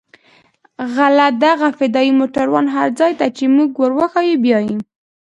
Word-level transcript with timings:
غله 0.95 1.27
دغه 1.43 1.69
فدايي 1.77 2.11
موټران 2.19 2.65
هر 2.75 2.87
ځاى 2.99 3.13
ته 3.19 3.27
چې 3.37 3.45
موږ 3.55 3.69
وروښيو 3.77 4.41
بيايي. 4.43 4.75